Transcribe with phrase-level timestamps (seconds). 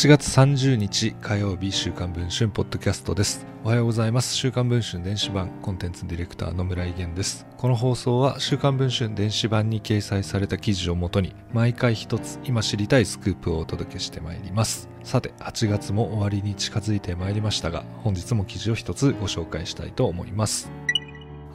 [0.00, 3.44] 8月30日火曜日週刊文春ポッドキャストです。
[3.62, 4.34] おはようございます。
[4.34, 7.46] 週刊文春電子版コンテンツディレクターの村井源です。
[7.58, 14.88] この放送は週刊文春電子版に掲載された記事をもとに毎回一つ今知りたいスクープをお届けしてまいります。
[15.04, 20.70] さて8月も終わりに近づいてまいりましたが本日も記事を一つご紹介したいと思います。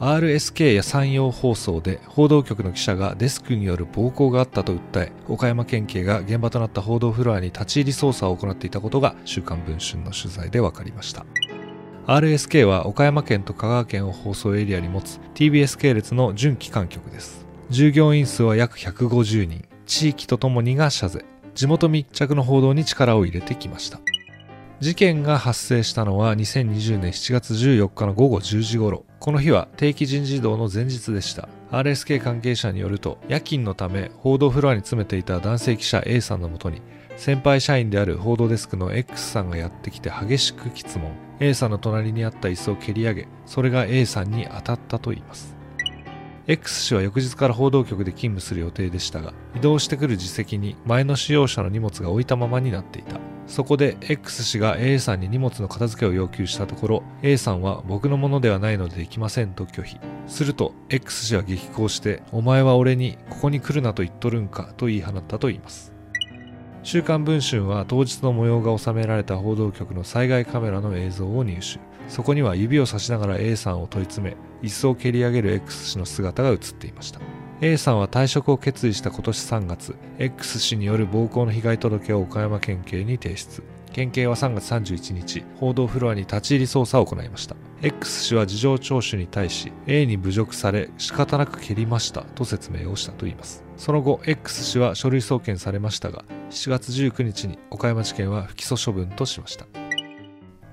[0.00, 11.24] RSK や山陽放送で報道局の記者がデスクによる暴行があったと訴え岡山県警が現場となった報道フロアに立ち入り捜査を行っていたことが週刊文春の取材で分かりました。
[12.06, 17.46] RSK は岡山県と香川県を放送エリアに持つ TBS 系列の準機関局です。
[17.70, 19.64] 従業員数は約150人。
[19.86, 21.24] 地域とともにが謝罪。
[21.54, 23.98] 地元密着の報道に力を入れてきました。
[24.78, 29.06] 事件が発生したのは2020年7月14日の午後10時頃。
[29.20, 31.48] この日は定期人事異動の前日でした。
[31.70, 36.82] RSK 関係者によると夜勤のため報道フロアに詰めていた男性記者 A さんのもとに
[37.16, 41.10] 先輩社員である報道デスクの X さんがやってきて激しく質問。
[41.40, 45.56] A さんの隣にあった椅子を蹴り上げそれが A さんに当たったといいます。
[46.48, 53.18] X 氏は翌日から報道局で勤務する予定でしたが移動してくる自席に前の使用者の荷物が置いたままになっていた。
[53.46, 59.98] そこで X 氏が A さんに荷物の片付けを要求したところ A さんは僕のものではないのでできませんと拒否。
[60.26, 65.92] すると X 氏は激高してお前は俺にここに来るなと言っとるんかと言い放ったと言います。
[66.82, 77.35] 週刊文春は当日の模様が収められた報道局の災害カメラの映像を入手そこには指を差しながら A さんを問い詰め椅子を蹴り上げる X 氏の姿が映っていました。
[77.62, 83.62] A さんは退職を決意した今年3月 X 氏による暴行の被害届を岡山県警に提出。
[83.94, 87.56] 県警は3月31日報道フロアに立ち入り捜査を行いました。
[87.80, 93.64] X 氏は事情聴取に対し A に侮辱され仕方なく蹴りましたと説明をしたといいます。
[93.78, 99.66] その後 X 氏は書類送検されましたが7月19日に岡山地検は不起訴処分としました。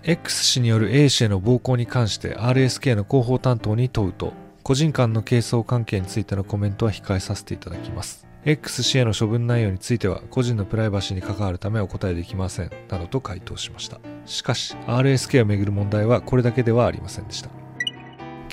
[0.03, 8.25] X 氏による A 氏への暴行に関して RSK の広報担当に問うと個人間の係争関係についてのコメントは控えさせていただきます。
[8.45, 12.71] X 氏への処分内容については個人のプライバシーに関わるためお答えできません。
[12.89, 13.99] などと回答しました。
[14.25, 17.62] しかし RSK をめぐる問題はこれだけではありませんでした。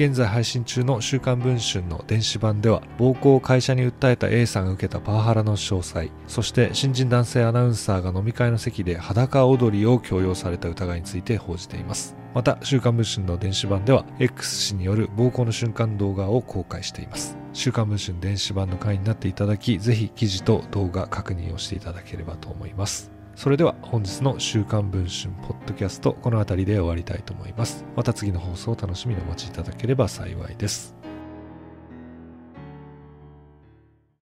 [0.00, 12.16] 現在配信中の週刊文春の電子版では暴行を会社に訴えた A さんが受けたパワハラの詳細そして新人男性アナウンサーが飲み会の席で裸踊りを強要された疑いについて報じています。
[12.32, 17.36] また週刊文春の電子版では X 氏による暴行の瞬間動画を公開しています。
[17.52, 23.19] 週刊文春電子版の会員になっていただきぜひ記事と動画確認をしていただければと思います。
[23.36, 27.84] それでは本日の週刊文春ポッドキャストこの辺りで終わりたいと思います。
[27.96, 30.99] また次の放送を楽しみにお待ちいただければ幸いです。